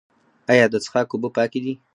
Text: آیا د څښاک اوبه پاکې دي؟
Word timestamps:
آیا 0.51 0.65
د 0.71 0.75
څښاک 0.83 1.09
اوبه 1.13 1.29
پاکې 1.37 1.59
دي؟ 1.63 1.73